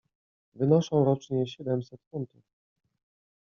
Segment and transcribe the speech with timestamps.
[0.55, 2.43] "Wynoszą rocznie siedemset funtów."